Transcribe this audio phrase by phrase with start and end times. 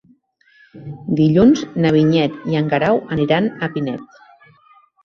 [1.19, 4.21] Dilluns na Vinyet i en Guerau aniran a Pinet.